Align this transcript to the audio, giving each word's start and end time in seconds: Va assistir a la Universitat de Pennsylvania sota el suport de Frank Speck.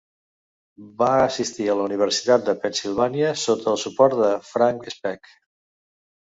Va 1.01 1.09
assistir 1.25 1.67
a 1.69 1.75
la 1.81 1.85
Universitat 1.91 2.49
de 2.49 2.57
Pennsylvania 2.65 3.37
sota 3.45 3.71
el 3.75 3.81
suport 3.85 4.19
de 4.25 4.33
Frank 4.51 4.93
Speck. 4.99 5.35